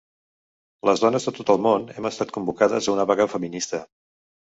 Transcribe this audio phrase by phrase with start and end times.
[0.89, 3.83] Les dones de tot el món hem estat convocades a una vaga feminista.